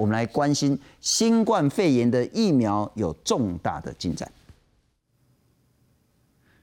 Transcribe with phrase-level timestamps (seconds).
[0.00, 4.32] 我们来关心新冠肺炎的疫苗有重大的进展。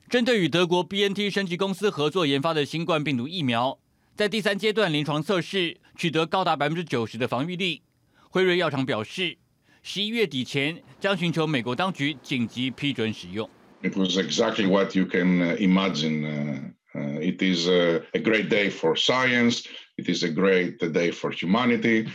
[0.09, 3.77] 针对与德国 B N T 生技公司合作研发的新冠病毒疫苗，
[4.15, 7.83] 在第三阶段临床测试取得高达百分之九十的防御力。
[8.31, 9.38] 辉瑞药厂表示，
[9.83, 13.47] 十一月底前将寻求美国当局紧急批准使用。
[13.83, 16.74] It was exactly what you can imagine.
[16.96, 19.65] It is a great day for science.
[19.97, 22.07] It is a great day for humanity.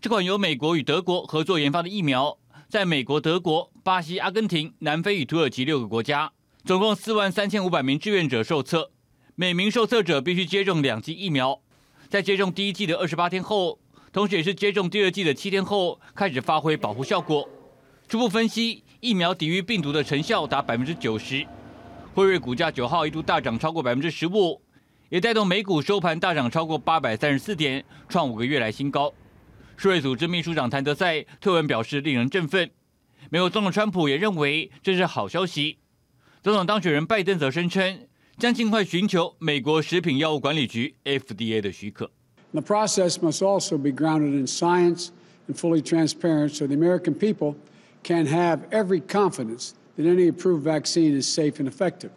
[0.00, 2.38] 这款由美国与德国合作研发的疫苗，
[2.70, 6.32] 在美国、德国、巴西、阿根廷、南非与土耳其六个国家，
[6.64, 8.92] 总共四万三千五百名志愿者受测。
[9.34, 11.60] 每名受测者必须接种两剂疫苗，
[12.08, 13.78] 在接种第一剂的二十八天后，
[14.10, 17.46] 同时也是接种第二剂的七天后，开始发挥保护效果。
[18.08, 21.46] 初步分析，疫苗抵御病毒的成效达百分之九十。
[22.14, 24.62] 辉瑞股价九号一度大涨超过百分之十五，
[25.10, 29.12] 也带动美股收盘大涨超过八百三十四点，创五个月来新高。
[29.80, 32.70] 世卫组织秘书长谭德赛推文表示令人振奋。
[33.30, 35.78] 美国总统川普也认为这是好消息。
[36.42, 42.10] 总统当选人拜登则声称将尽快寻求美国食品药物管理局 FDA 的许可。
[42.52, 45.08] The process must also be grounded in science
[45.48, 47.54] and fully transparent, so the American people
[48.02, 49.70] can have every confidence.
[49.96, 52.10] that any approved vaccine is safe and effective.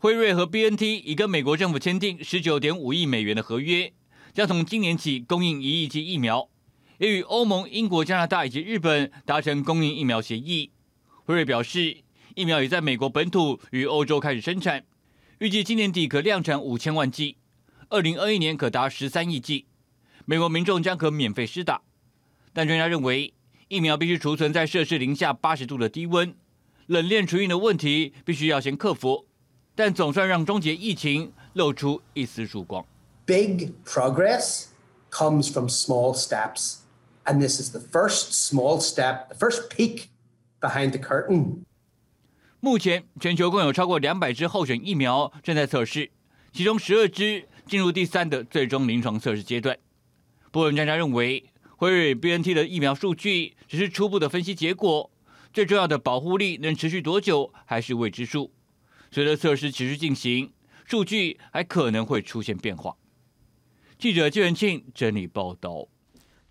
[0.00, 3.92] 辉瑞和 BNT 已跟美国政府签订十九点五亿美元的合约，
[4.32, 6.48] 将从今年起供应一亿剂疫苗，
[6.98, 10.70] 也与欧盟、英国、加拿大以及日本达成供应疫苗协议。
[11.24, 11.98] 辉瑞表示，
[12.34, 14.84] 疫苗已在美国本土与欧洲开始生产，
[15.38, 17.36] 预计今年底可量产五千万剂，
[17.88, 19.66] 二零二一年可达十三亿剂，
[20.24, 21.82] 美国民众将可免费施打。
[22.52, 23.34] 但专家认为，
[23.68, 26.34] 疫苗必须储存在摄氏零下八十度的低温。
[26.86, 29.26] 冷链储运的问题必须要先克服，
[29.74, 32.84] 但总算让终结疫情露出一丝曙光。
[33.28, 34.68] Big progress
[35.10, 36.78] comes from small steps,
[37.26, 40.08] and this is the first small step, the first peek
[40.62, 41.66] behind the curtain.
[42.60, 46.10] 目前全球共有超过两百支候选疫苗正在测试，
[46.54, 49.76] 其中十二支进入第三的最终临床测试阶段。
[50.50, 55.10] 部分专家认为，辉瑞 BNT 的疫苗数据只是初步的分析结果。
[55.52, 58.50] 最重要的保护力能持续多久还是未知数。
[59.10, 60.50] 随着测试持续进行，
[60.86, 62.96] 数据还可能会出现变化。
[63.98, 65.84] 记者纪元庆整理报道。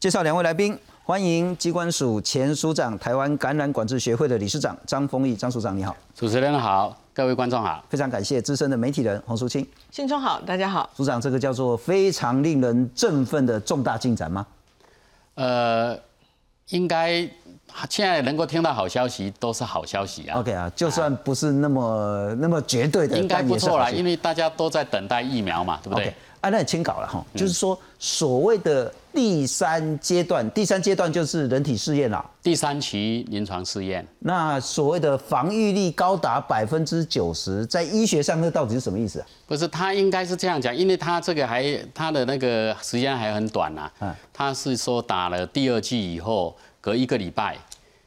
[0.01, 5.95] 介绍两位来宾，欢迎机关署前署长、台湾感染管制协会的理事长张丰毅张署长，你好。
[6.13, 7.81] 主持人好，各位观众好。
[7.87, 9.65] 非常感谢资深的媒体人洪淑清。
[9.91, 10.89] 信中好，大家好。
[10.97, 14.45] 署长，这个叫做非常令人振奋的重大进展吗？
[15.35, 15.97] 呃，
[16.67, 17.25] 应该。
[17.89, 20.39] 现在能够听到好消息都是好消息啊。
[20.39, 26.13] OK 啊，就算不是那么那么绝对的，应该不错啦，因为大家都在等待疫苗嘛，对不对？
[26.41, 34.05] 啊，那清稿了哈，就是说所谓的第三阶段，第三阶段就是人体试验啦，第三期临床试验。
[34.19, 39.27] 那所谓的防御力高达百分之九十，在医学上那到底是什么意思啊？
[39.47, 43.91] 不是，他应该是这样讲，因为他这个还他的那个时间还很短呐。
[43.99, 46.55] 嗯，他是说打了第二剂以后。
[46.79, 47.57] 隔一个礼拜，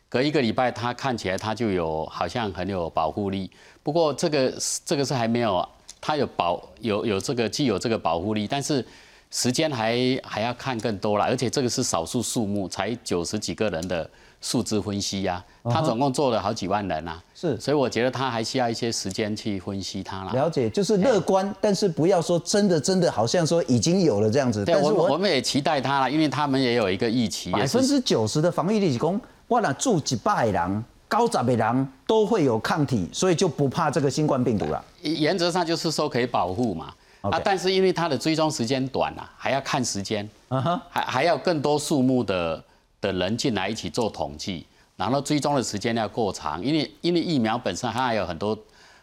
[0.08, 3.50] 隔一个礼拜，他看起来他就有好像很有保护力。
[3.82, 4.50] 不过这个
[4.86, 5.68] 这个是还没有，
[6.00, 8.84] 它有保有有这个既有这个保护力，但是
[9.30, 11.24] 时间还还要看更多了。
[11.24, 14.08] 而且这个是少数数目，才九十几个人的
[14.40, 15.44] 数字分析呀。
[15.64, 20.32] 他总共做了好几万人啊，是，所以我觉得他还需要一些时间去分析它了。
[20.32, 24.64] 了解，就是乐观，但是不要说真的真的好像说已经有了这样子。
[24.64, 34.82] 对，我我们也期待他了，因为他们也有一个预期，百分之九十的防御力，供我那住几百人、高杂的人都会有抗体，所以就不怕这个新冠病毒了。
[35.02, 42.62] 原则上就是说可以保护嘛，啊，但是因为它的追踪时间短啊，还要看时间，嗯哼，还还要更多数目的
[43.00, 44.64] 的人进来一起做统计。
[44.96, 48.56] 然后追踪的时间要过长，因为因为疫苗本身它还有很多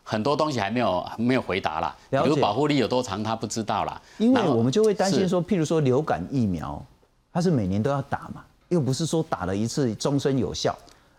[0.03, 4.01] 很多东西还没有没有回答啦，比如保护力有多长，他不知道啦。
[4.17, 6.81] 因为我们就会担心说，譬如说流感疫苗，
[7.33, 10.73] 它是每年都要打嘛，又不是说打了一次终身有效。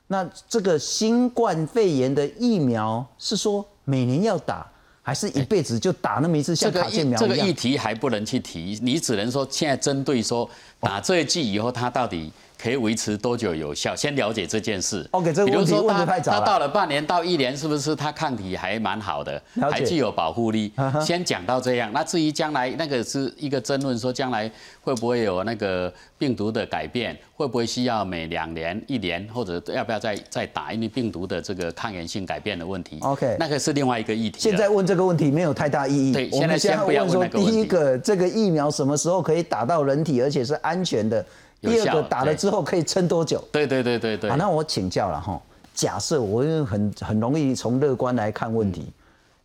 [0.08, 4.66] 那这个新冠肺炎的疫苗是说每年要打，
[5.02, 6.56] 还是一辈子就打那么一次？
[6.56, 10.48] 像卡介苗这个议题还不能去提，你只能说现在针对说
[10.80, 12.32] 打这一剂以后，它到底。
[12.60, 13.94] 可以维持多久有效？
[13.94, 15.06] 先了解这件事。
[15.12, 16.40] OK，这个问题问的太早了。
[16.40, 19.40] 他到了半年到一年，是不是他抗体还蛮好的，
[19.70, 20.72] 还具有保护力？
[21.00, 21.90] 先讲到这样。
[21.92, 24.50] 那至于将来那个是一个争论，说将来
[24.82, 30.72] 会不会有那个病毒的改变，会不会需要每两年、一年，或者要不要再再打？
[30.72, 32.98] 因为病毒的这个抗原性改变的问题。
[33.02, 34.40] OK，那个是另外一个议题。
[34.40, 36.12] 现在问这个问题没有太大意义。
[36.12, 41.24] 对，现在先不要问说第一个这个疫苗什么时候可以打到人体，而且是安全的。
[41.60, 43.42] 第二个打了之后可以撑多久？
[43.50, 44.30] 对对对对对。
[44.30, 45.40] 好，那我请教了哈。
[45.74, 48.90] 假设我很很容易从乐观来看问题。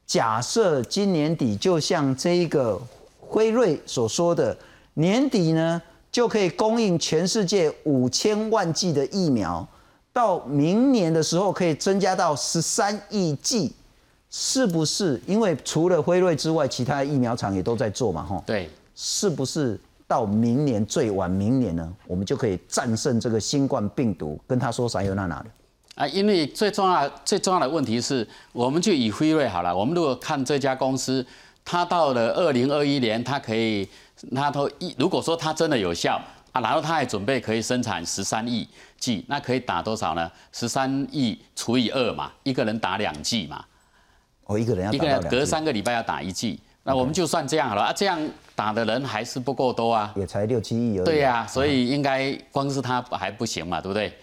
[0.06, 2.80] 假设今年底就像这一个
[3.19, 4.56] 辉瑞所说的，
[4.95, 5.81] 年底呢
[6.12, 9.68] 就可以供应全世界五千万剂的疫苗，
[10.12, 13.74] 到明年的时候可以增加到十三亿剂，
[14.30, 15.19] 是不是？
[15.25, 18.44] 因为除了辉瑞之外，其他疫苗厂也都在做嘛，哈。
[18.45, 18.69] 对。
[18.95, 24.39] 是不是到明年最晚明年呢，我们就可以战胜这个新冠病毒？
[24.47, 25.45] 跟他说啥又那哪的？
[25.95, 29.75] 啊，因为最重要最重要的问题是，我们就以辉瑞好了。
[29.75, 31.25] 我们如果看这家公司，
[31.63, 33.88] 它到了二零二一年，它可以，
[34.35, 36.19] 它都一如果说它真的有效
[36.51, 38.67] 啊，然后它还准备可以生产十三亿
[38.97, 40.31] 剂，那可以打多少呢？
[40.51, 43.63] 十三亿除以二嘛，一个人打两剂嘛。
[44.45, 48.19] 哦，一个人要一个人隔三个礼拜要打一剂，那我们就算这样好了啊，这样。
[48.56, 51.06] 打的人还是不够多啊，也才六七亿而已。
[51.06, 54.15] 对呀，所以应该光是他还不行嘛，对不对？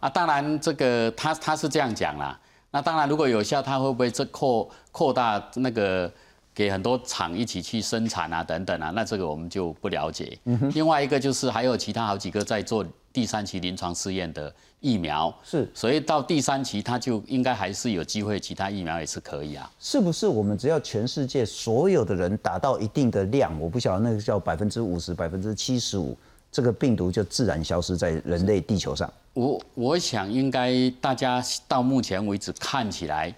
[0.00, 2.40] 啊，当然这个他他是这样讲啦。
[2.70, 6.10] 那当然如果有效，他会不会这扩扩大那个
[6.54, 8.90] 给很多厂一起去生产啊等等啊？
[8.94, 10.38] 那这个我们就不了解。
[10.72, 12.82] 另外一个就是还有其他好几个在做
[13.14, 14.54] 第三期临床试验的。
[14.80, 19.72] 疫苗是，所以到第三期，它就应该还是有机会，其他疫苗也是可以啊。
[19.80, 20.26] 是不是？
[20.26, 26.14] 我们只要全世界所有的人达到一定的量，我不晓得那个叫百分之五十、百分之七十五，
[26.52, 29.10] 这个病毒就自然消失在人类地球上。
[29.32, 33.34] 我我想，应该大家到目前为止看起来，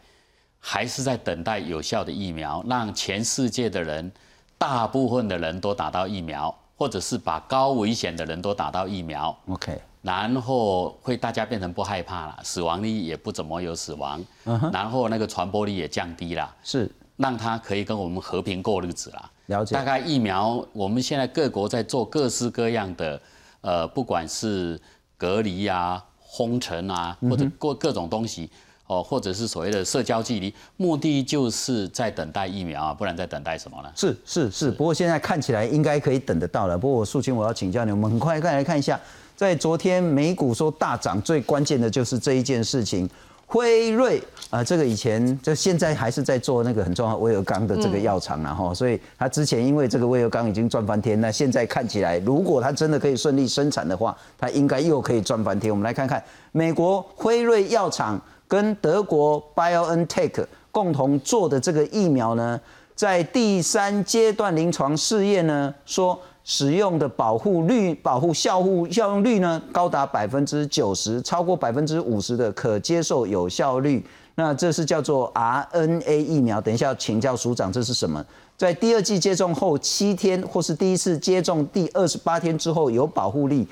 [0.59, 4.11] 还是在等待有效的疫苗，让全世界的人，
[4.59, 9.37] 大部分的人都打到疫苗，或者是把高危险的人都打到疫苗。
[9.49, 9.81] OK。
[10.03, 14.25] 然后会大家变成不害怕了，死亡率也不怎么有死亡，
[14.73, 19.31] 然后那个传播率也降低了，是让他可以跟我们和平过日子了。
[19.47, 19.75] 了解。
[19.75, 23.21] 大概疫苗，我们现在各国在做各式各样的，
[23.63, 24.81] 呃，不管是
[25.17, 26.01] 隔离啊、
[26.37, 28.49] 封城啊，或者各各种东西，
[28.87, 33.89] 哦，或者是所谓的社交距离，目的就是在等待疫苗啊，不然在等待什么呢？
[33.95, 34.71] 是是是。
[34.71, 36.79] 不过现在看起来应该可以等得到了。
[36.79, 39.01] 不过素清，我要请教你，我们很快再来看一下。
[39.37, 43.09] 在昨天美股说大涨，最关键的就是这一件事情。
[43.49, 55.73] 辉瑞啊，这个以前就现在还是在做那个很重要威尔刚的这个药厂然后，所以他之前因为这个威尔刚已经赚翻天，那现在看起来，如果他真的可以顺利生产的话，他应该又可以赚翻天。
[55.73, 62.61] 我们来看看美国辉瑞药厂跟德国 BioNTech 共同做的这个疫苗呢，
[62.95, 66.19] 在第三阶段临床试验呢说。
[66.49, 74.07] 使用的保护率、保护效护效用率呢，高达百分之九十，超过百分之五十的可接受有效率。
[74.37, 76.61] 那这是叫做 RNA 疫苗。
[76.61, 78.25] 等一下请教署长，这是什么？
[78.57, 83.67] 在第二剂接种后七天，或是第一次接种第二十八天之后有保护力。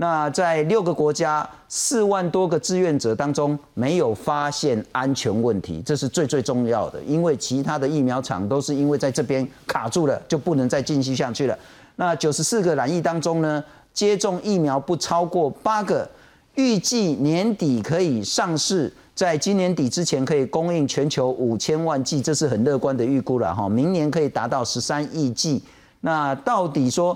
[0.00, 6.98] 那在六个国家四万多个志愿者当中，没有发现安全问题，这是最最重要的。
[7.02, 11.58] 因为其他的疫苗厂都是因为在这边卡住了，就不能再继续下去了。
[11.96, 13.62] 那九十四个染疫当中呢，
[13.92, 16.08] 接种疫苗不超过八个，
[16.54, 23.68] 预计年底可以上市，在今年底之前可以供应全球五千万剂，这是很乐观的预估了哈。
[23.68, 25.62] 明年可以达到十三亿剂。
[26.00, 27.14] 那到底说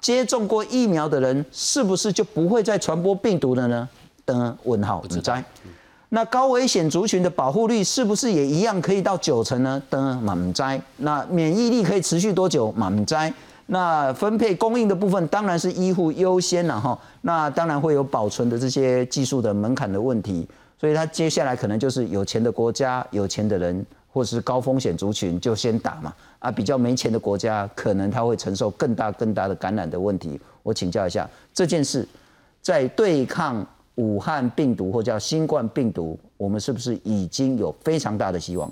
[0.00, 3.88] 接种过疫苗的人是不是就不会再传播病毒了呢？
[4.24, 5.20] 等问号，不知
[6.08, 9.82] 那高危险族群的保护率是不是也一样可以到九成呢？
[9.90, 10.80] 等满灾。
[10.98, 12.70] 那免疫力可以持续多久？
[12.72, 13.32] 满灾。
[13.66, 20.46] 那分配供应的部分当然是医护优先了哈，那当然会有保存的这些技术的门槛的问题，
[20.80, 26.14] 所以它接下来可能就是有钱的国家、有钱的人，或是高风险族群就先打嘛，
[26.46, 30.40] 啊，比较没钱的国家可能他会承受更大更大的感染的问题。
[30.62, 32.06] 我请教一下，这件事
[32.62, 38.70] 在对抗武汉病毒或叫新冠病毒，我们是不是已经有非常大的希望？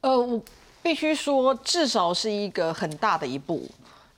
[0.00, 0.40] 呃，我
[0.82, 3.60] 必须说，至少是一个很大的一步。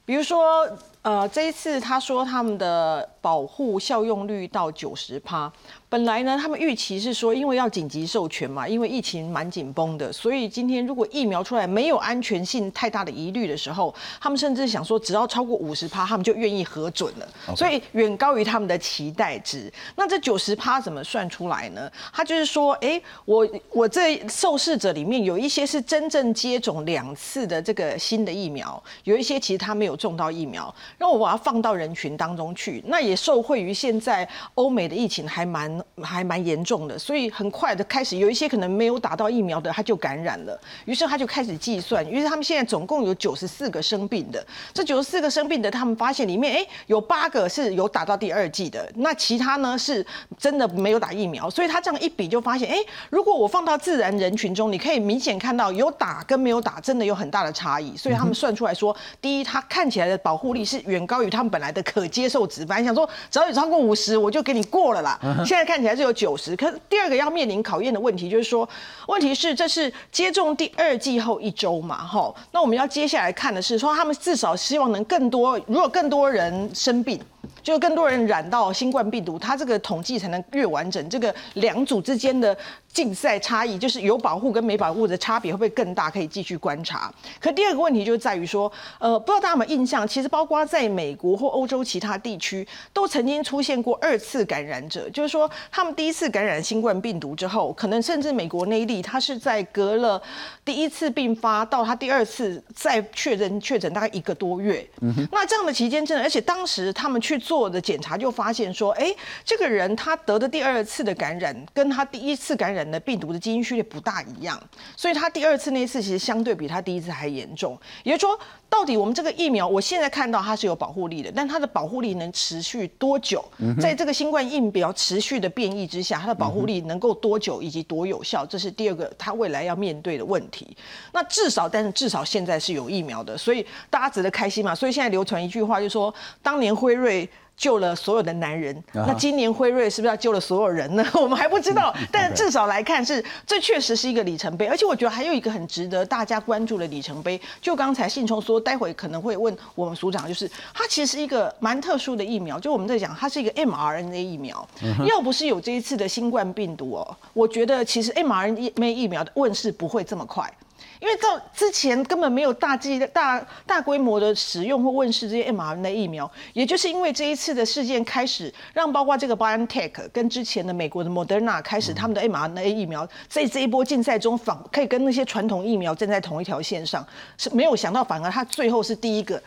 [0.05, 0.64] 比如说，
[1.07, 5.53] 呃，这一次他说他们的保护效用率到九十趴。
[5.89, 19.73] 本来呢，他们预期是说，因为要紧急授权嘛，因为疫情蛮紧绷的，所以今天如果疫苗出来没有安全性太大的疑虑的时候，他们甚至想说，只要超过五十趴，他们就愿意核准了，所以远高于他们的期待值。
[19.95, 21.89] 那这九十趴怎么算出来呢？
[22.13, 32.83] 他就是说，哎，我我这受试者里面有一些是真正接种两次的这个新的疫苗，有一些其实他没有中到疫苗，让我把它放到人群当中去。
[32.87, 50.05] 那也受惠于现在欧美的疫情还蛮还蛮严重的，所以很快的开始有一些可能没有打到疫苗的他就感染了，于是他就开始计算，于是他们现在总共有九十四个生病的，这九十四个生病的，他们发现里面哎有八个是有打到第二剂的，那其他呢是
[50.38, 52.76] 真的没有打疫苗，所以他这样一比就发现，哎，
[53.11, 68.68] 如果我放到自然人群中，你可以明显看到有打跟没有打真的有很大的差异，所以他们算出来说，第一，它看起来的保护力是远高于他们本来的可接受值，本来想说只要有超过五十我就给你过了啦，现在看起来是有九十，可是第二个要面临考验的问题就是说，
[69.09, 77.21] 问题是这是接种第二剂后一周嘛，哈，那我们要接下来看的是说，他们至少希望能更多，如果更多人生病。
[77.62, 81.09] 就更多人染到新冠病毒，它这个统计才能越完整。
[81.09, 82.56] 这个两组之间的
[82.97, 86.11] 竞赛差异，就是有保护跟没保护的差别会不会更大？
[86.11, 87.12] 可以继续观察。
[87.38, 100.23] 可第二个问题就在于说，呃，不知道大家有没有印象，其实包括在美国或欧洲其他地区，都曾经出现过二次感染者，就是说他们第一次感染新冠病毒之后，可能甚至美国那一例，他是在隔了
[100.65, 104.88] 第一次病发到他第二次再确认确诊大概一个多月。
[105.31, 107.57] 那这样的期间真的，而且当时他们去做。
[107.57, 109.07] 做的检查就发现说，哎，
[109.43, 114.61] 这个人他得的第二次的感染，跟他第一次感染的病毒的基因序列不大一样，
[114.97, 117.78] 所以他第二次那次其实相对比他第一次还严重。
[118.02, 123.45] 也就是说，到底我们这个疫苗，我现在看到它是有保护力的，但它的保护力能持续多久？
[123.81, 128.45] 在这个新冠疫苗持续的变异之下，它的保护力能够多久以及多有效？
[128.45, 130.76] 这是第二个他未来要面对的问题。
[131.12, 134.75] 那至少，但是至少现在是有疫苗的，所以大家值得开心嘛。
[134.75, 136.12] 所以现在流传一句话，就是说
[136.43, 137.28] 当年辉瑞。
[137.57, 141.05] 救了所有的男人，那今年辉瑞是不是要救了所有人呢？
[141.15, 154.69] 我们还不知道，但至少来看是这确实是一个里程碑，而且我觉得还有一个很值得大家关注的里程碑，就刚才信聪说，待会可能会问我们署长，就是它其实是一个蛮特殊的疫苗，就我们在讲它是一个 mRNA 疫苗，
[155.07, 160.53] 要不是有这一次的新冠病毒哦，我觉得其实 mRNA 疫苗的问世不会这么快。
[161.00, 179.41] 因为到之前根本没有大剂、大大规模的使用或问世这些 mRNA 疫苗，也就是因为这一次的事件开始，让包括这个 BioNTech 跟之前的美国的 Moderna 开始他们的 mRNA 疫苗在这一波竞赛中反可以跟那些传统疫苗站在同一条线上，是没有想到反而它最后是第一个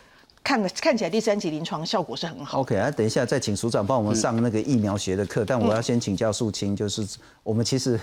[0.44, 2.60] 看看起来第三级临床效果是很好。
[2.62, 7.06] OK 啊，等一下再请署长帮我们上那个疫苗学的课，但我要先请教素清，就是
[7.44, 8.00] 我们其实。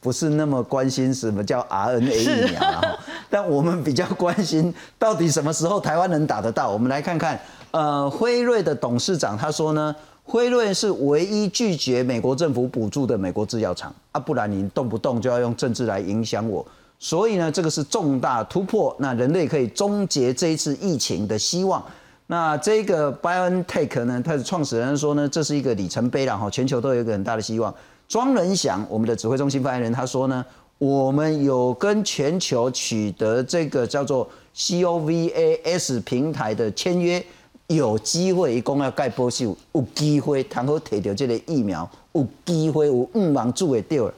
[0.00, 2.98] 不是那么关心什么叫 RNA 疫苗啊，
[3.30, 6.70] 但我们比较关心到底什么时候台湾能打得到。
[6.70, 16.66] 我们来看看，呃，辉瑞的董事长他说呢，辉瑞是唯一拒绝美国政府补助的美国制药厂啊，不然你动不动就要用政治来影响我，
[16.98, 21.82] 所以呢，这个是重大突破，那人类可以终结这一次疫情的希望。
[22.26, 27.72] 那这个 BioNTech 呢，它的创始人说呢，这是一个里程碑了哈，全球都有一个很大的希望。
[28.12, 30.44] 庄仁祥，我们的指挥中心发言人，他说呢，
[30.76, 37.24] 我们有跟全球取得这个叫做 COVAS 平台的签约，
[37.68, 44.14] 有机会一共要盖波秀，有机会谈好摕到这个疫苗，有机会有五万注的掉了。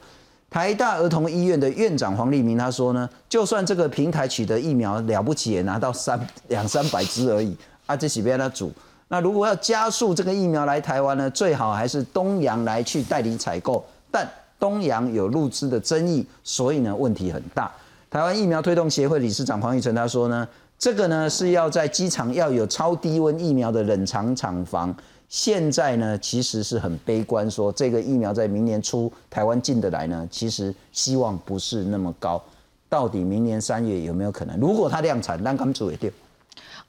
[0.49, 8.69] 台大儿童医院的院长黄立明他说呢，就算这个平台取得疫苗了不起，也拿到三两三百支而已，啊，这是别他煮。
[9.07, 14.27] 那如果要加速这个疫苗来台湾呢，最好还是东洋来去代理采购，但
[14.59, 17.71] 东洋有入资的争议，所以呢问题很大。
[18.09, 20.47] 台湾疫苗推动协会理事长黄玉成他说呢，
[20.79, 24.95] 这个呢是要在机场要有超低温疫苗的冷藏厂房，
[25.29, 32.41] 现在呢其实是很悲观，说这个疫苗在明年初台湾进得来呢，其实希望不是那么高。
[32.87, 34.57] 到底明年三月有没有可能？
[34.59, 36.11] 如果它量产，那刚做也对。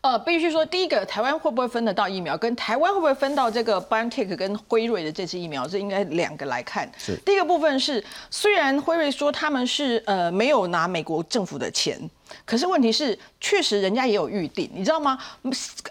[0.07, 6.89] 呃，必须说，第一个，台湾会不会分得到疫苗，跟台湾会不会分到这个 BioNTech 跟辉瑞的这支疫苗，这应该两个来看。
[6.97, 11.99] 是第一个部分是，虽然辉瑞说他们是呃没有拿美国政府的钱。
[12.45, 15.19] 可是问题是，确实人家也有预定，你知道吗？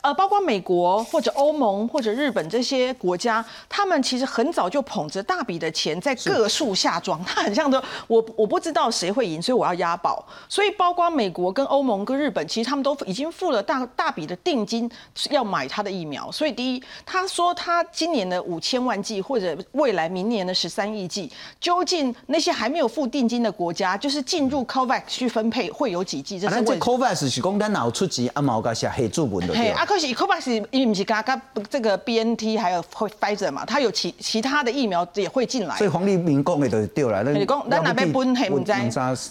[0.01, 7.23] 呃，包括美国或者欧盟或者日本这些国家，他们其实很早就捧着大笔的钱在各处下庄。
[7.23, 10.25] 他很像说，我我不知道谁会赢，所以我要押宝。
[10.49, 14.89] 所以包括美国跟欧盟跟日本，其实他们都已经付了大大笔的定金
[15.29, 16.29] 要买他的疫苗。
[16.31, 26.24] 所以第一，他说他今年的五千万剂或者未来明年的十三亿剂，究竟那些还没有付定金的国家，就是进入 COVAX 去分配会有几？
[26.25, 35.89] 剂，这是咱这 COVAX 是讲咱哪有出钱，啊毛个写黑注文的嘿，对啊，可是 COVAX 因为不是加加这个 BNT 还有 Pfizer 嘛，它有其其他的疫苗也会进来所以。
[35.89, 37.23] 黄立明讲的就对了。
[37.23, 38.73] 咱你讲咱哪边分黑不知？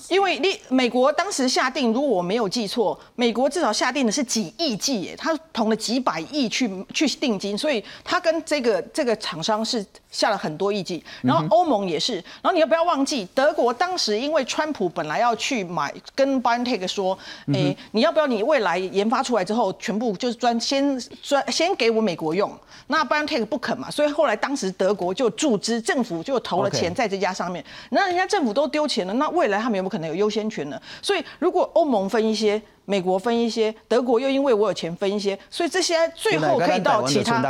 [0.08, 16.40] 因为你美国当时下定，如果我没有记错，美国至少下定的是几亿剂耶，他投了几百亿去去定金，所以他跟这个这个厂商是下了很多亿剂，然后欧盟也是，然后你要不要忘记，德国当时因为川普本来要去买，跟
[16.86, 17.16] 说，
[17.52, 22.50] 哎、你要不要你未来研发出来之后，全部就是专先专先给我美国用，
[22.86, 30.80] 那 BioNTech 不肯嘛，所以后来当时德国就注资，政府就投了钱在这家上面，那人家政府都丢钱了，那未来他们有没有可能有优先权呢？
[31.00, 32.60] 所以如果欧盟分一些。
[32.86, 37.42] 美国分一些，德国又因为我有钱分一些，所以这些最后可以到其他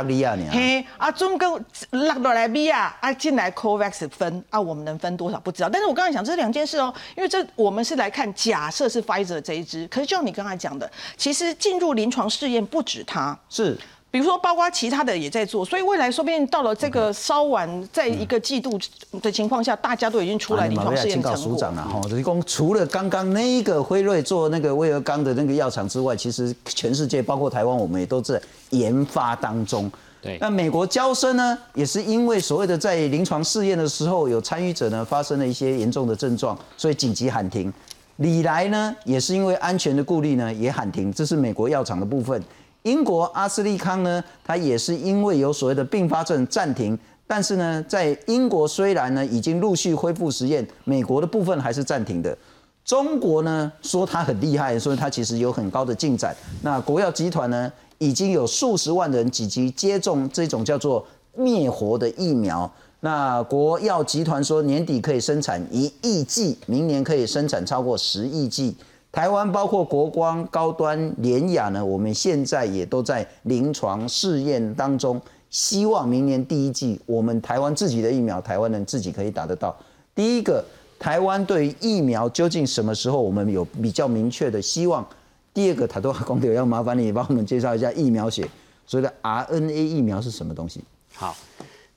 [0.51, 5.69] 嘿啊，中跟拉多来比亚啊进来 COVAX 分啊，我们能分多少不知道。
[5.69, 13.37] 但是我刚才讲这是两件事哦，因为这我们是来看假设是 Pfizer 这一支，可是就像你刚才讲的，其实进入临床试验不止它。
[13.49, 13.77] 是
[14.15, 18.79] 比如说，包括其他的也在做，所以未来说不定到了这个稍晚，在一个季度
[19.21, 21.35] 的情况下，大家都已经出来临床试验成果。
[21.35, 29.91] 署长了哈，就是讲除了刚刚那一个辉瑞做那个威尔刚的那个药厂之外，其实全世界包括台湾，我们也都在研发当中。
[30.21, 37.73] 对那美国交生呢，也是因为所谓的在临床试验的时候，有参与者呢发生了一些严重的症状，所以紧急喊停。
[38.19, 41.11] 李来呢，也是因为安全的顾虑呢，也喊停。
[41.11, 42.41] 这是美国药厂的部分。
[42.85, 46.97] 英国阿斯利康呢，它也是因为有所谓的并发症暂停。
[47.25, 52.37] 但是呢，在英国虽然呢已经陆续恢复实验，美国的部分还是暂停的。
[52.83, 56.35] 中国呢说它很厉害，说它其实有很高的进展。
[56.61, 61.03] 那国药集团呢，已经有数十万人积极接种这种叫做
[61.35, 62.71] 灭活的疫苗。
[62.99, 68.75] 那国药集团说年底可以生产一亿剂，明年可以生产超过十亿剂。
[69.15, 79.73] 台湾包括国光、高端、联雅呢，我们现在也都在临床试验当中，希望明年第一季我们台湾自己的疫苗，台湾人自己可以打得到。
[80.13, 80.61] 第一个，
[80.99, 85.07] 台湾对于疫苗究竟什么时候我们有比较明确的希望？
[85.53, 88.45] 第二个，塔多瓦公牛要麻烦你帮我们介绍一下疫苗血，
[88.85, 90.83] 所谓的 RNA 疫苗是什么东西？
[91.13, 91.33] 好，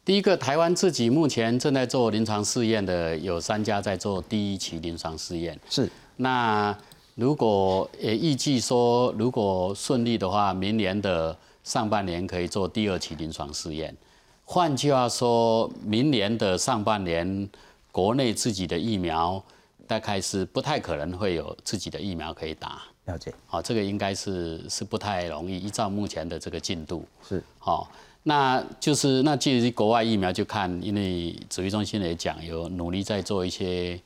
[0.05, 5.59] 第一个，台湾自己目前正在做临床试验的有三家在做第一期临床试验。
[5.69, 6.79] 是那
[7.19, 13.93] 如果也预计说，如果顺利的话，明年的上半年可以做第二期临床试验。
[14.45, 17.51] 换句话说，明年的上半年，
[17.91, 19.43] 国内自己的疫苗
[19.85, 22.83] 大概是不太可能会有自己的疫苗可以打。
[23.07, 27.05] 了解，好，这个应该是是不太容易，依照目前的这个进度。
[27.29, 27.91] 是好，
[28.23, 34.01] 那就是那至于国外疫苗就看，因为指挥中心也讲有努力在做一些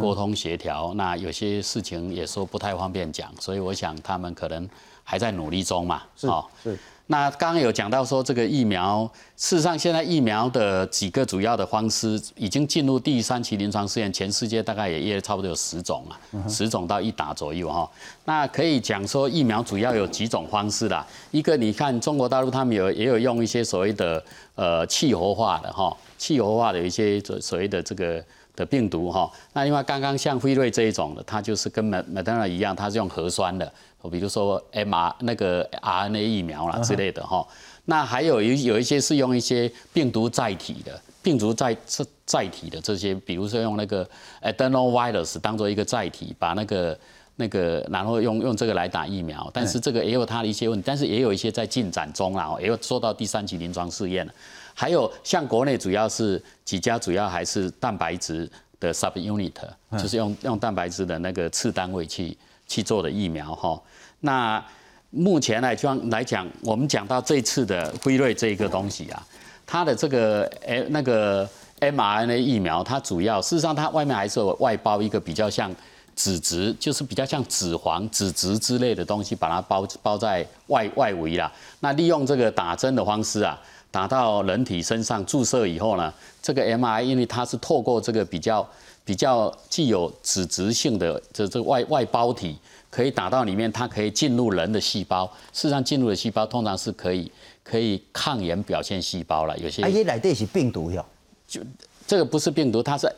[0.00, 4.68] 沟通协调，那有些事情也说不太方便讲，所以我想他们可能
[5.02, 6.02] 还在努力中嘛。
[6.16, 6.26] 是
[6.62, 16.14] 是那刚刚有讲到说这个疫苗，事实上现在疫苗的几个主要的方式已经进入第三期临床试验，全世界大概也也差不多有十种啊，
[16.46, 17.90] 十种到一打左右哈。
[18.26, 24.22] 那可以讲说疫苗主要有几种方式啦，一个你看中国大陆他们有也有用一些所谓的
[24.54, 28.22] 呃气候化的哈，气候化的一些所所谓的这个。
[28.60, 33.72] 的病毒哈，那另外刚刚像辉瑞这一种的，它就是跟美美德纳一样，它是用核酸的，
[34.10, 37.46] 比如说 mR 那个 RNA 疫苗啦之类的哈。
[37.86, 44.06] 那还有有有一些是用一些病毒载体的，病毒载载载体的这些，比如说用那个
[44.42, 46.98] adenovirus 当做一个载体，把那个
[47.36, 54.32] 那个然后用用这个来打疫苗，但是这个也有它的一些问题，但是也有一些在进展中啦，也有做到第三期临床试验了。
[54.80, 59.52] 还有像国内主要是几家，主要还是蛋白质的 subunit，
[59.98, 62.34] 就是用用蛋白质的那个次单位去
[62.66, 63.78] 去做的疫苗哈。
[64.20, 64.64] 那
[65.10, 69.22] 目前来讲来讲，我们讲到这次的辉瑞这一个东西啊，
[69.66, 71.46] 它的这个诶那个
[71.80, 75.70] mRNA 疫苗，它主要事实上它外面还是有外包一个比较像
[76.16, 81.52] 脂质，就是比较像脂肪、脂质之类的东西，把它包包在外外围啦。
[81.80, 83.60] 那利用这个打针的方式啊。
[83.90, 88.66] 打到人体身上注射以后呢，这个 mRNA 因为它是透过这个比较
[89.04, 92.56] 比较具有脂质性的这这外外包体，
[92.88, 95.26] 可以打到里面，它可以进入人的细胞。
[95.52, 97.30] 事实上，进入的细胞通常是可以
[97.64, 99.58] 可以抗炎表现细胞了。
[99.58, 101.04] 有些啊，也来的是病毒哟，
[101.48, 101.60] 就
[102.06, 103.10] 这个不是病毒，它是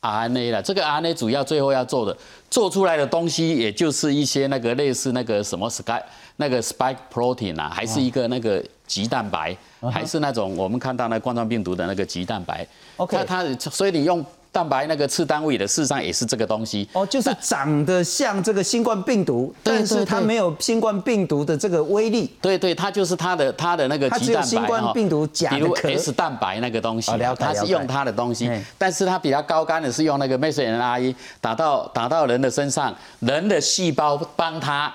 [0.00, 0.62] RNA 了。
[0.62, 2.16] 这个 RNA 主要最后要做的
[2.50, 6.02] 做出来的东西，也就是一些那个类似那个什么 spike
[6.42, 9.56] 那个 spike protein 啊，还是一个那个棘蛋白。
[9.92, 12.64] 还是那种我们看到那冠状病毒的那个棘蛋白。
[12.98, 16.88] OK 它它所以你用蛋白那个次单位的，事实上也是这个东西。
[16.92, 22.30] 哦，就是长得像这个新冠病毒，但是它没有新冠病毒的这个威力。
[22.40, 34.92] 对对，它就是它的它的那个鸡蛋白新冠病毒假的比如 S 蛋白那个东西，它是用它的东西，但是它比较高干的是用那个 mRNA 打到打到人的身上，人的细胞帮它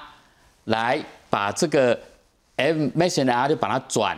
[0.66, 2.00] 来把这个
[2.58, 4.18] mRNA 就把它转。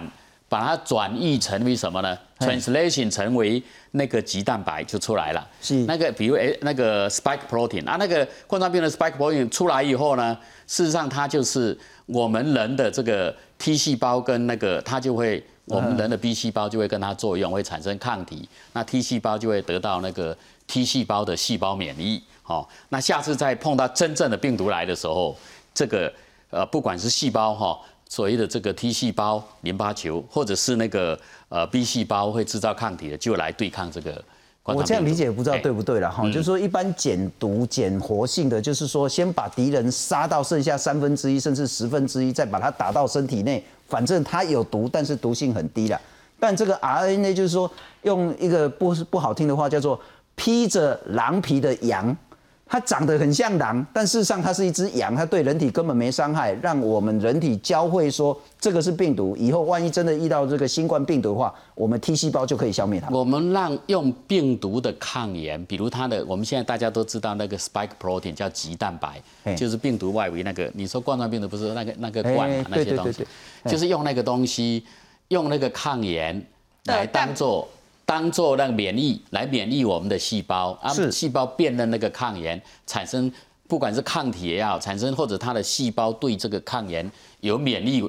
[0.50, 5.48] 把它转译成为什么呢？translation 成为那个鸡蛋白就出来了。
[5.62, 18.50] 是那个，比如诶，那个 spike protein 啊，那个冠状病毒 spike protein 出来以后呢，事实上它就是我们人的这个 T 细胞跟那个它就会，我们人的 B 细胞就会跟它作用，会产生抗体。
[18.74, 22.24] 那 T 细胞就会得到那个 T 细胞的细胞免疫。
[22.42, 25.38] 好，那下次再碰到真正的病毒来的时候，
[25.76, 26.12] 这个
[26.50, 27.80] 呃，不管是细胞哈。
[28.12, 31.16] 所谓的这个 T 细胞、淋巴球，或者是那个
[31.48, 34.20] 呃 B 细胞会制造抗体的，就来对抗这个。
[34.64, 46.02] 我这样理解不知道对不对了哈，就是说一般减毒减活性的，就是说先把敌人杀到剩下三分之一甚至十分之一，再把它打到身体内，反正它有毒，但是毒性很低了。
[46.40, 50.00] 但这个 RNA 就是说用一个不不好听的话叫做
[50.36, 52.18] 披着狼皮的羊。
[52.72, 56.54] 它长得很像狼，但事实上它是一只羊，它对人体根本没伤害。
[56.62, 63.10] 让我们人体教会说这个是病毒，以后万一真的遇到这个新冠病毒的话，我们 T 细胞就可以消灭它。
[63.10, 70.70] 我们让用病毒的抗原，比如它的，我们现在大家都知道那个 spike protein 叫棘蛋白，就是病毒外围那个。
[70.76, 73.26] 你说冠状病毒不是那个那个冠嘛那些东西，
[73.66, 74.86] 就是用那个东西，
[75.30, 76.40] 用那个抗原
[76.86, 77.68] 来当做。
[78.10, 83.32] 当做那个免疫来免疫我们的细胞啊，细胞辨认那个抗原，产生
[83.68, 87.08] 不管是抗体也好，产生或者它的细胞对这个抗原
[87.42, 88.04] 有免疫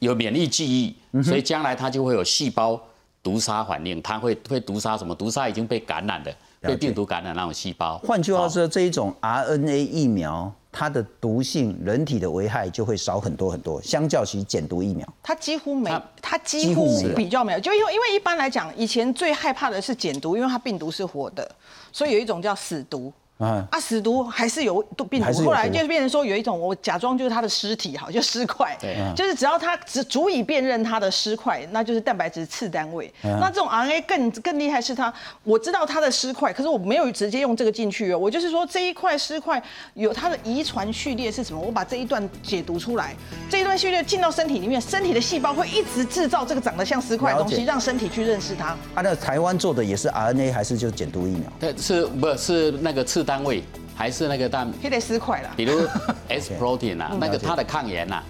[0.00, 2.78] 有免疫记忆，所以将来它就会有细胞
[3.22, 5.14] 毒杀反应，它会会毒杀什么？
[5.14, 7.98] 毒杀已经被感染的、被病毒感染那种细胞。
[8.04, 10.52] 换句话说，这一种 RNA 疫苗。
[10.78, 21.50] 它的毒性，人体的危害就会少很多很多，相较起减毒疫苗，它几乎没，它几乎比较没有，就因为因为一般来讲，以前最害怕的是减毒，因为它病毒是活的，
[21.90, 23.10] 所以有一种叫死毒。
[23.38, 28.74] 啊，啊，死毒还是有病毒，后来就变成说有一种，我假装就是它的尸体，好，就尸块，
[29.14, 33.12] 就是只要它只足以辨认它的尸块，那就是蛋白质次单位。
[33.22, 35.12] 那这种 RNA 更更厉害，是它
[35.44, 43.14] 我知道它的尸块，可是我没有直接用这个进去哦，我就是说这一块尸块有它的遗传序列是什么，我把这一段解读出来，
[43.50, 48.68] 这一段序列进到身体里面，身体的细胞会一直制造这个长得像尸块的东西，让身体去认识它。
[48.94, 51.52] 啊，那台湾做的也是 RNA 还是就减毒疫苗？
[51.60, 53.25] 对，是不是那个次。
[53.26, 53.62] 单位
[53.94, 55.50] 还是那个蛋，黑得十块了。
[55.56, 55.86] 比如
[56.28, 58.22] S protein 啊，那个它的抗炎呐，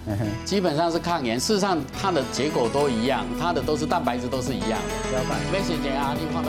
[0.43, 1.39] 基本上是抗炎。
[1.39, 4.79] 事实上它的结果都一样，它的都是蛋白质都是一样
[5.11, 5.19] 的。
[5.51, 6.45] 没时间啊，你放到。